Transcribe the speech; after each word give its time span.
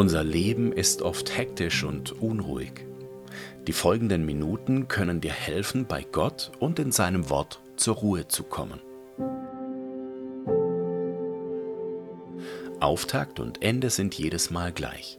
Unser 0.00 0.24
Leben 0.24 0.72
ist 0.72 1.02
oft 1.02 1.36
hektisch 1.36 1.84
und 1.84 2.22
unruhig. 2.22 2.86
Die 3.66 3.74
folgenden 3.74 4.24
Minuten 4.24 4.88
können 4.88 5.20
dir 5.20 5.30
helfen, 5.30 5.84
bei 5.84 6.06
Gott 6.10 6.52
und 6.58 6.78
in 6.78 6.90
seinem 6.90 7.28
Wort 7.28 7.60
zur 7.76 7.96
Ruhe 7.96 8.26
zu 8.26 8.44
kommen. 8.44 8.80
Auftakt 12.80 13.40
und 13.40 13.62
Ende 13.62 13.90
sind 13.90 14.14
jedes 14.14 14.50
Mal 14.50 14.72
gleich. 14.72 15.18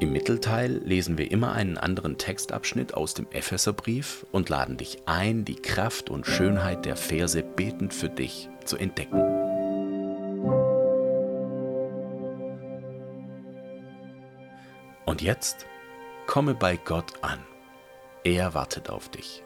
Im 0.00 0.10
Mittelteil 0.10 0.72
lesen 0.84 1.18
wir 1.18 1.30
immer 1.30 1.52
einen 1.52 1.78
anderen 1.78 2.18
Textabschnitt 2.18 2.94
aus 2.94 3.14
dem 3.14 3.28
Epheserbrief 3.30 4.26
und 4.32 4.48
laden 4.48 4.76
dich 4.76 4.98
ein, 5.06 5.44
die 5.44 5.54
Kraft 5.54 6.10
und 6.10 6.26
Schönheit 6.26 6.84
der 6.84 6.96
Verse 6.96 7.44
betend 7.44 7.94
für 7.94 8.08
dich 8.08 8.48
zu 8.64 8.76
entdecken. 8.76 9.45
Und 15.06 15.22
jetzt 15.22 15.66
komme 16.26 16.54
bei 16.54 16.76
Gott 16.76 17.12
an. 17.22 17.38
Er 18.24 18.54
wartet 18.54 18.90
auf 18.90 19.08
dich. 19.08 19.42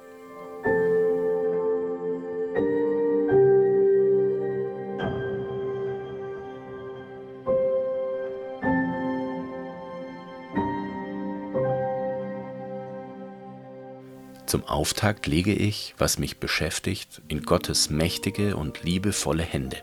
Zum 14.47 14.65
Auftakt 14.65 15.29
lege 15.29 15.53
ich, 15.53 15.95
was 15.99 16.19
mich 16.19 16.39
beschäftigt, 16.39 17.23
in 17.29 17.43
Gottes 17.43 17.89
mächtige 17.89 18.57
und 18.57 18.83
liebevolle 18.83 19.45
Hände. 19.45 19.77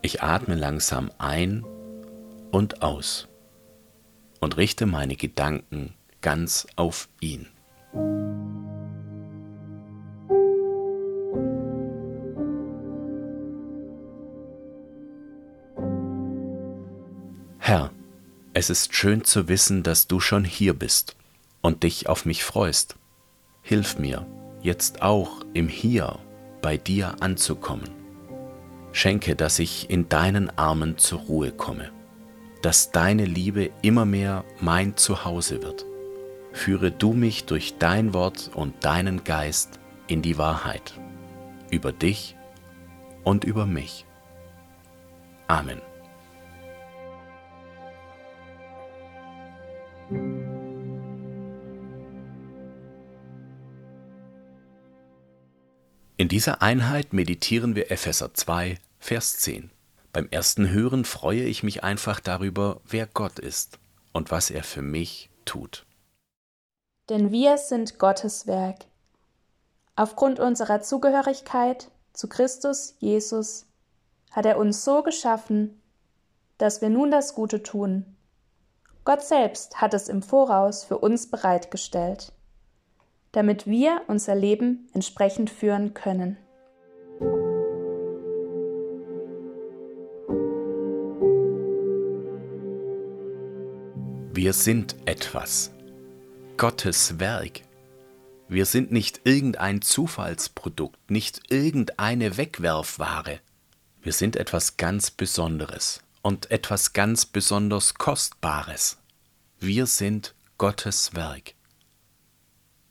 Ich 0.00 0.22
atme 0.22 0.54
langsam 0.54 1.10
ein 1.18 1.66
und 2.50 2.80
aus 2.80 3.28
und 4.40 4.56
richte 4.56 4.86
meine 4.86 5.16
Gedanken 5.16 5.94
ganz 6.20 6.66
auf 6.76 7.08
ihn. 7.20 7.46
Herr, 17.58 17.90
es 18.54 18.70
ist 18.70 18.94
schön 18.94 19.24
zu 19.24 19.48
wissen, 19.48 19.82
dass 19.82 20.06
du 20.06 20.20
schon 20.20 20.44
hier 20.44 20.74
bist 20.74 21.16
und 21.60 21.82
dich 21.82 22.08
auf 22.08 22.24
mich 22.24 22.42
freust. 22.42 22.96
Hilf 23.62 23.98
mir, 23.98 24.26
jetzt 24.62 25.02
auch 25.02 25.42
im 25.52 25.68
Hier 25.68 26.18
bei 26.62 26.76
dir 26.76 27.16
anzukommen. 27.20 27.90
Schenke, 28.92 29.36
dass 29.36 29.58
ich 29.58 29.90
in 29.90 30.08
deinen 30.08 30.50
Armen 30.58 30.96
zur 30.96 31.20
Ruhe 31.20 31.52
komme, 31.52 31.90
dass 32.62 32.90
deine 32.90 33.24
Liebe 33.24 33.70
immer 33.82 34.04
mehr 34.04 34.44
mein 34.60 34.96
Zuhause 34.96 35.62
wird. 35.62 35.86
Führe 36.52 36.90
du 36.90 37.12
mich 37.12 37.44
durch 37.44 37.78
dein 37.78 38.14
Wort 38.14 38.50
und 38.54 38.84
deinen 38.84 39.24
Geist 39.24 39.78
in 40.06 40.22
die 40.22 40.38
Wahrheit, 40.38 40.94
über 41.70 41.92
dich 41.92 42.36
und 43.24 43.44
über 43.44 43.66
mich. 43.66 44.06
Amen. 45.46 45.80
In 56.16 56.28
dieser 56.28 56.62
Einheit 56.62 57.12
meditieren 57.12 57.76
wir 57.76 57.90
Epheser 57.92 58.34
2, 58.34 58.78
Vers 58.98 59.38
10. 59.38 59.70
Beim 60.12 60.28
ersten 60.30 60.70
Hören 60.70 61.04
freue 61.04 61.42
ich 61.42 61.62
mich 61.62 61.84
einfach 61.84 62.20
darüber, 62.20 62.80
wer 62.86 63.06
Gott 63.06 63.38
ist 63.38 63.78
und 64.12 64.30
was 64.30 64.50
er 64.50 64.64
für 64.64 64.82
mich 64.82 65.30
tut. 65.44 65.86
Denn 67.08 67.30
wir 67.30 67.58
sind 67.58 67.98
Gottes 67.98 68.46
Werk. 68.46 68.86
Aufgrund 69.96 70.40
unserer 70.40 70.80
Zugehörigkeit 70.80 71.90
zu 72.12 72.28
Christus 72.28 72.94
Jesus 72.98 73.66
hat 74.30 74.46
er 74.46 74.58
uns 74.58 74.84
so 74.84 75.02
geschaffen, 75.02 75.80
dass 76.58 76.80
wir 76.80 76.90
nun 76.90 77.10
das 77.10 77.34
Gute 77.34 77.62
tun. 77.62 78.16
Gott 79.04 79.22
selbst 79.22 79.80
hat 79.80 79.94
es 79.94 80.08
im 80.08 80.22
Voraus 80.22 80.84
für 80.84 80.98
uns 80.98 81.30
bereitgestellt 81.30 82.32
damit 83.32 83.66
wir 83.66 84.02
unser 84.06 84.34
Leben 84.34 84.88
entsprechend 84.94 85.50
führen 85.50 85.94
können. 85.94 86.38
Wir 94.40 94.52
sind 94.52 94.94
etwas. 95.04 95.72
Gottes 96.58 97.18
Werk. 97.18 97.62
Wir 98.48 98.66
sind 98.66 98.92
nicht 98.92 99.22
irgendein 99.24 99.82
Zufallsprodukt, 99.82 101.10
nicht 101.10 101.50
irgendeine 101.50 102.36
Wegwerfware. 102.36 103.40
Wir 104.00 104.12
sind 104.12 104.36
etwas 104.36 104.76
ganz 104.76 105.10
Besonderes 105.10 106.04
und 106.22 106.52
etwas 106.52 106.92
ganz 106.92 107.26
besonders 107.26 107.94
Kostbares. 107.94 108.98
Wir 109.58 109.86
sind 109.86 110.36
Gottes 110.56 111.16
Werk. 111.16 111.54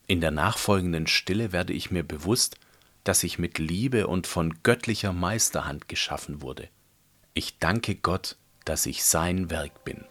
In 0.06 0.20
der 0.20 0.32
nachfolgenden 0.32 1.08
Stille 1.08 1.54
werde 1.54 1.72
ich 1.72 1.92
mir 1.92 2.04
bewusst, 2.04 2.58
dass 3.06 3.24
ich 3.24 3.40
mit 3.40 3.58
Liebe 3.58 4.08
und 4.08 4.28
von 4.28 4.64
göttlicher 4.64 5.14
Meisterhand 5.14 5.88
geschaffen 5.88 6.42
wurde. 6.42 6.68
Ich 7.34 7.58
danke 7.58 7.96
Gott, 7.96 8.36
dass 8.66 8.86
ich 8.86 9.06
sein 9.06 9.50
Werk 9.50 9.86
bin. 9.86 10.04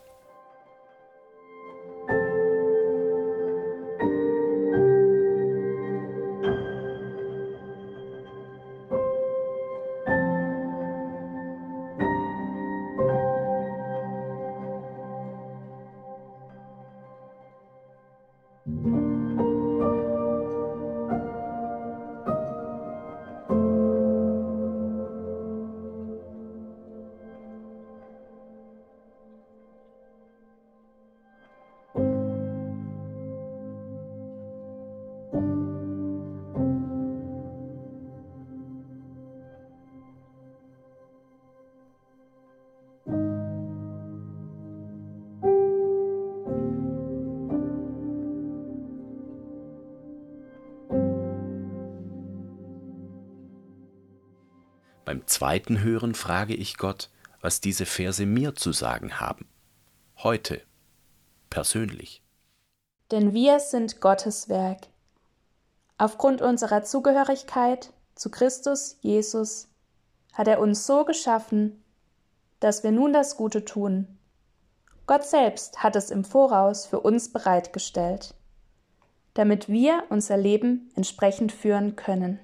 Beim 55.06 55.24
zweiten 55.28 55.80
Hören 55.82 56.16
frage 56.16 56.54
ich 56.54 56.78
Gott, 56.78 57.10
was 57.40 57.60
diese 57.60 57.86
Verse 57.86 58.26
mir 58.26 58.56
zu 58.56 58.72
sagen 58.72 59.20
haben. 59.20 59.48
Heute, 60.18 60.62
persönlich. 61.48 62.22
Denn 63.12 63.32
wir 63.32 63.60
sind 63.60 64.00
Gottes 64.00 64.48
Werk. 64.48 64.88
Aufgrund 65.98 66.42
unserer 66.42 66.82
Zugehörigkeit 66.82 67.92
zu 68.14 68.30
Christus 68.30 68.98
Jesus 69.00 69.68
hat 70.34 70.48
er 70.48 70.60
uns 70.60 70.86
so 70.86 71.04
geschaffen, 71.04 71.82
dass 72.60 72.82
wir 72.82 72.92
nun 72.92 73.12
das 73.12 73.36
Gute 73.36 73.64
tun. 73.64 74.18
Gott 75.06 75.24
selbst 75.24 75.82
hat 75.82 75.96
es 75.96 76.10
im 76.10 76.24
Voraus 76.24 76.84
für 76.84 77.00
uns 77.00 77.32
bereitgestellt, 77.32 78.34
damit 79.34 79.68
wir 79.68 80.04
unser 80.10 80.36
Leben 80.36 80.90
entsprechend 80.96 81.52
führen 81.52 81.96
können. 81.96 82.40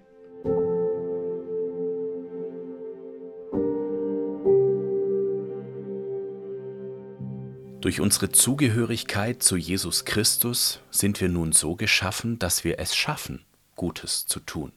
Durch 7.83 7.99
unsere 7.99 8.31
Zugehörigkeit 8.31 9.43
zu 9.43 9.57
Jesus 9.57 10.05
Christus 10.05 10.79
sind 10.93 11.21
wir 11.21 11.29
nun 11.29 11.51
so 11.51 11.75
geschaffen, 11.75 12.39
dass 12.39 12.63
wir 12.63 12.79
es 12.79 12.95
schaffen, 12.95 13.45
Gutes 13.75 14.25
zu 14.25 14.39
tun. 14.39 14.71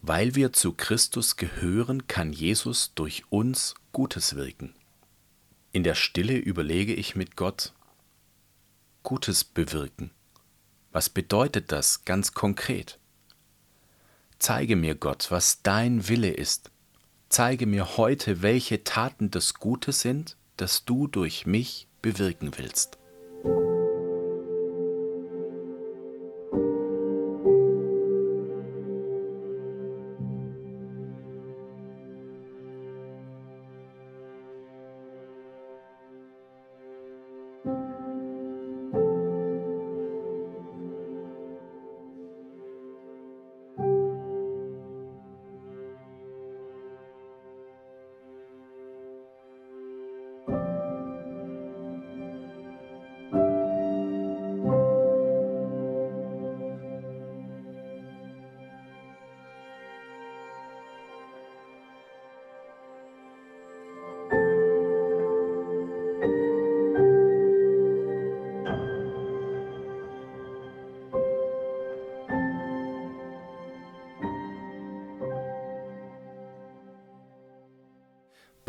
Weil 0.00 0.34
wir 0.34 0.54
zu 0.54 0.72
Christus 0.72 1.36
gehören, 1.36 2.06
kann 2.06 2.32
Jesus 2.32 2.94
durch 2.94 3.24
uns 3.28 3.74
Gutes 3.92 4.34
wirken. 4.34 4.74
In 5.72 5.84
der 5.84 5.94
Stille 5.94 6.38
überlege 6.38 6.94
ich 6.94 7.14
mit 7.16 7.36
Gott, 7.36 7.74
Gutes 9.02 9.44
bewirken. 9.44 10.10
Was 10.90 11.10
bedeutet 11.10 11.70
das 11.70 12.06
ganz 12.06 12.32
konkret? 12.32 12.98
Zeige 14.38 14.76
mir, 14.76 14.94
Gott, 14.94 15.30
was 15.30 15.60
dein 15.60 16.08
Wille 16.08 16.30
ist. 16.30 16.70
Zeige 17.28 17.66
mir 17.66 17.98
heute, 17.98 18.40
welche 18.40 18.84
Taten 18.84 19.30
das 19.30 19.52
Gute 19.52 19.92
sind, 19.92 20.38
das 20.56 20.86
du 20.86 21.06
durch 21.08 21.44
mich 21.44 21.88
bewirken 22.02 22.50
willst. 22.58 22.98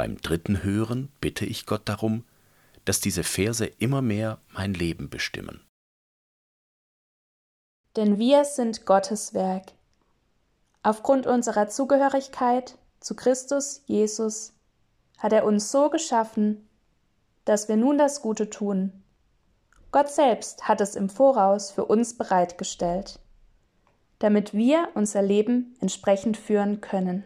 Beim 0.04 0.18
dritten 0.18 0.64
Hören 0.64 1.14
bitte 1.22 1.46
ich 1.46 1.66
Gott 1.66 1.84
darum, 1.88 2.26
dass 2.84 3.00
diese 3.00 3.24
Verse 3.24 3.64
immer 3.64 4.02
mehr 4.02 4.38
mein 4.52 4.74
Leben 4.74 5.10
bestimmen. 5.10 5.66
Denn 7.96 8.20
wir 8.20 8.44
sind 8.44 8.86
Gottes 8.86 9.34
Werk. 9.34 9.72
Aufgrund 10.82 11.26
unserer 11.26 11.70
Zugehörigkeit 11.70 12.78
zu 13.00 13.16
Christus 13.16 13.82
Jesus 13.86 14.52
hat 15.20 15.32
er 15.32 15.46
uns 15.46 15.72
so 15.72 15.90
geschaffen, 15.90 16.68
dass 17.46 17.70
wir 17.70 17.78
nun 17.78 17.98
das 17.98 18.22
Gute 18.22 18.50
tun. 18.50 19.06
Gott 19.94 20.10
selbst 20.10 20.68
hat 20.68 20.82
es 20.82 20.98
im 20.98 21.08
Voraus 21.08 21.72
für 21.72 21.86
uns 21.86 22.18
bereitgestellt, 22.18 23.22
damit 24.20 24.54
wir 24.54 24.90
unser 24.96 25.22
Leben 25.22 25.78
entsprechend 25.80 26.36
führen 26.36 26.82
können. 26.82 27.24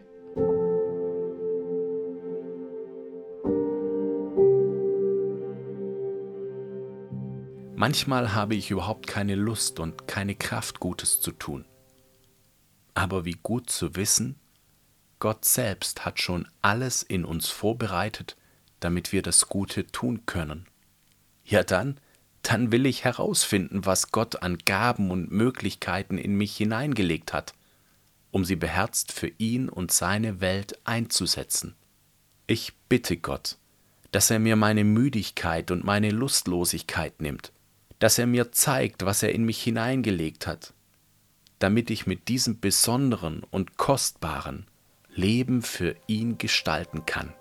Manchmal 7.80 8.34
habe 8.34 8.56
ich 8.56 8.72
überhaupt 8.72 9.06
keine 9.06 9.36
Lust 9.36 9.80
und 9.80 10.08
keine 10.08 10.34
Kraft, 10.34 10.80
Gutes 10.80 11.22
zu 11.22 11.32
tun. 11.32 11.64
Aber 12.96 13.24
wie 13.24 13.38
gut 13.44 13.70
zu 13.70 13.96
wissen, 13.96 14.34
Gott 15.20 15.46
selbst 15.46 16.04
hat 16.04 16.20
schon 16.20 16.48
alles 16.64 17.04
in 17.04 17.24
uns 17.24 17.50
vorbereitet, 17.50 18.36
damit 18.80 19.12
wir 19.12 19.22
das 19.22 19.48
Gute 19.48 19.86
tun 19.86 20.26
können. 20.26 20.66
Ja 21.46 21.62
dann, 21.62 22.00
dann 22.42 22.72
will 22.72 22.88
ich 22.88 23.04
herausfinden, 23.04 23.86
was 23.86 24.10
Gott 24.10 24.42
an 24.42 24.58
Gaben 24.58 25.12
und 25.12 25.30
Möglichkeiten 25.30 26.18
in 26.18 26.36
mich 26.36 26.58
hineingelegt 26.58 27.32
hat, 27.32 27.54
um 28.32 28.44
sie 28.44 28.56
beherzt 28.56 29.12
für 29.12 29.32
ihn 29.38 29.70
und 29.70 29.92
seine 29.92 30.42
Welt 30.42 30.80
einzusetzen. 30.84 31.76
Ich 32.48 32.74
bitte 32.90 33.18
Gott, 33.18 33.60
dass 34.10 34.32
er 34.32 34.40
mir 34.40 34.56
meine 34.56 34.84
Müdigkeit 34.84 35.70
und 35.70 35.84
meine 35.84 36.10
Lustlosigkeit 36.10 37.22
nimmt 37.22 37.52
dass 38.00 38.18
er 38.18 38.28
mir 38.28 38.52
zeigt, 38.52 39.06
was 39.06 39.24
er 39.24 39.34
in 39.34 39.44
mich 39.44 39.62
hineingelegt 39.62 40.48
hat, 40.48 40.74
damit 41.60 41.90
ich 41.90 42.06
mit 42.06 42.28
diesem 42.28 42.60
besonderen 42.60 43.44
und 43.50 43.78
kostbaren 43.78 44.68
Leben 45.14 45.62
für 45.64 45.96
ihn 46.06 46.38
gestalten 46.38 47.06
kann. 47.06 47.34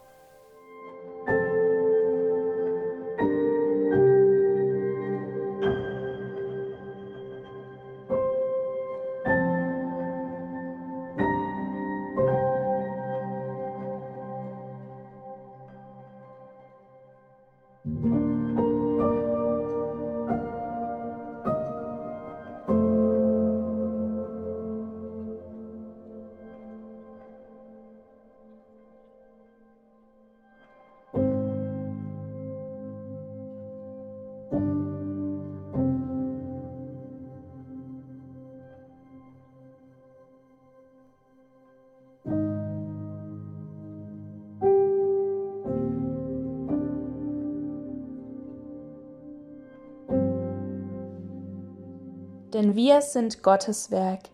Denn 52.56 52.74
wir 52.74 53.02
sind 53.02 53.42
Gottes 53.42 53.90
Werk. 53.90 54.30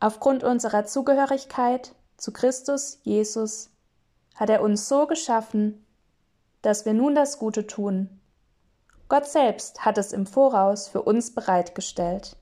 Aufgrund 0.00 0.44
unserer 0.44 0.84
Zugehörigkeit 0.84 1.94
zu 2.18 2.30
Christus 2.30 3.00
Jesus 3.04 3.70
hat 4.34 4.50
er 4.50 4.60
uns 4.60 4.86
so 4.86 5.06
geschaffen, 5.06 5.86
dass 6.60 6.84
wir 6.84 6.92
nun 6.92 7.14
das 7.14 7.38
Gute 7.38 7.66
tun. 7.66 8.20
Gott 9.08 9.24
selbst 9.24 9.82
hat 9.82 9.96
es 9.96 10.12
im 10.12 10.26
Voraus 10.26 10.88
für 10.88 11.00
uns 11.00 11.34
bereitgestellt, 11.34 12.36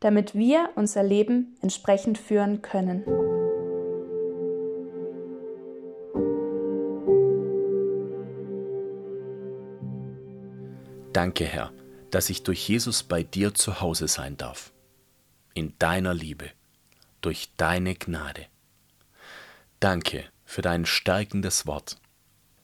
damit 0.00 0.34
wir 0.34 0.68
unser 0.74 1.02
Leben 1.02 1.56
entsprechend 1.62 2.18
führen 2.18 2.60
können. 2.60 3.02
Danke, 11.14 11.46
Herr 11.46 11.79
dass 12.10 12.30
ich 12.30 12.42
durch 12.42 12.68
Jesus 12.68 13.02
bei 13.02 13.22
dir 13.22 13.54
zu 13.54 13.80
Hause 13.80 14.08
sein 14.08 14.36
darf, 14.36 14.72
in 15.54 15.78
deiner 15.78 16.14
Liebe, 16.14 16.50
durch 17.20 17.50
deine 17.56 17.94
Gnade. 17.94 18.46
Danke 19.78 20.24
für 20.44 20.62
dein 20.62 20.86
stärkendes 20.86 21.66
Wort. 21.66 21.98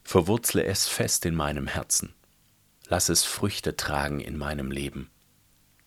Verwurzle 0.02 0.64
es 0.64 0.86
fest 0.86 1.24
in 1.24 1.34
meinem 1.34 1.66
Herzen. 1.66 2.14
Lass 2.88 3.08
es 3.08 3.24
Früchte 3.24 3.76
tragen 3.76 4.20
in 4.20 4.36
meinem 4.36 4.70
Leben, 4.70 5.10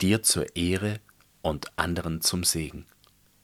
dir 0.02 0.24
zur 0.24 0.56
Ehre 0.56 1.00
und 1.42 1.78
anderen 1.78 2.22
zum 2.22 2.44
Segen. 2.44 2.86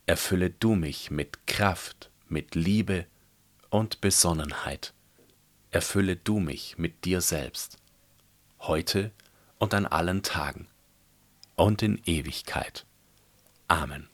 Erfülle 0.06 0.50
du 0.50 0.76
mich 0.76 1.10
mit 1.12 1.48
Kraft, 1.48 2.12
mit 2.28 2.56
Liebe 2.56 3.06
und 3.70 4.02
Besonnenheit. 4.02 4.94
Erfülle 5.72 6.16
du 6.16 6.40
mich 6.40 6.78
mit 6.78 7.06
dir 7.06 7.22
selbst, 7.22 7.78
heute 8.60 9.12
und 9.60 9.74
an 9.74 9.86
allen 9.86 10.24
Tagen 10.24 10.68
und 11.56 11.82
in 11.82 12.02
Ewigkeit. 12.06 12.86
Amen. 13.68 14.10